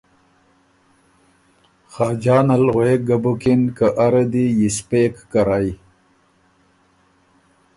خاجان 1.93 2.47
ال 2.55 2.65
غوېک 2.73 3.01
ګۀ 3.07 3.17
بُکِن 3.23 3.61
که 3.77 3.87
اره 4.05 4.23
دی 4.31 4.45
یِسپېک 4.61 5.13
کرئ 5.31 5.67